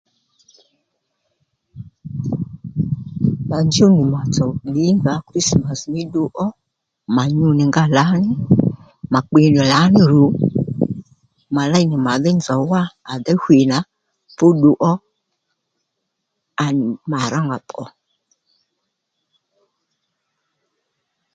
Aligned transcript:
Mà 3.49 3.57
njúw 3.67 3.89
nì 3.97 4.03
màtsò 4.13 4.45
ddìnga 4.65 5.13
ó 5.17 5.23
krismas 5.27 5.81
mí 5.93 6.01
ddu 6.07 6.23
ó 6.45 6.47
mà 7.15 7.23
nyu 7.37 7.49
nì 7.57 7.63
nga 7.69 7.83
lǎní 7.97 8.31
mà 9.11 9.19
kpi 9.27 9.41
nì 9.53 9.61
lǎní 9.71 10.01
rù 10.11 10.23
mà 11.55 11.63
léy 11.71 11.85
nì 11.89 11.95
mà 12.05 12.13
dhí 12.23 12.31
nzòw 12.39 12.61
wá 12.71 12.81
à 13.11 13.13
déy 13.25 13.37
hwî 13.43 13.59
nà 13.71 13.77
fú 14.35 14.45
ddu 14.55 14.71
ó 14.91 14.93
à 16.63 16.65
nì 16.77 16.85
mà 17.11 17.19
rónga 17.31 17.57
pbǒ 17.67 17.83